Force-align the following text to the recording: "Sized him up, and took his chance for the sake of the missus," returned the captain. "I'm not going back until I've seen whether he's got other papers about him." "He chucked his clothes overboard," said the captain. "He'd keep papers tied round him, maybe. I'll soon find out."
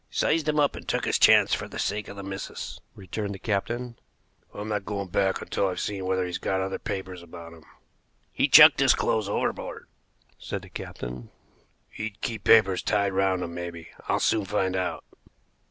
"Sized 0.09 0.49
him 0.49 0.59
up, 0.59 0.75
and 0.75 0.87
took 0.87 1.05
his 1.05 1.19
chance 1.19 1.53
for 1.53 1.67
the 1.67 1.77
sake 1.77 2.07
of 2.07 2.15
the 2.15 2.23
missus," 2.23 2.79
returned 2.95 3.35
the 3.35 3.37
captain. 3.37 3.99
"I'm 4.51 4.67
not 4.69 4.83
going 4.83 5.09
back 5.09 5.43
until 5.43 5.67
I've 5.67 5.79
seen 5.79 6.05
whether 6.07 6.25
he's 6.25 6.39
got 6.39 6.59
other 6.59 6.79
papers 6.79 7.21
about 7.21 7.53
him." 7.53 7.63
"He 8.33 8.47
chucked 8.47 8.79
his 8.79 8.95
clothes 8.95 9.29
overboard," 9.29 9.87
said 10.39 10.63
the 10.63 10.69
captain. 10.69 11.29
"He'd 11.91 12.19
keep 12.19 12.45
papers 12.45 12.81
tied 12.81 13.13
round 13.13 13.43
him, 13.43 13.53
maybe. 13.53 13.89
I'll 14.09 14.19
soon 14.19 14.45
find 14.45 14.75
out." 14.75 15.05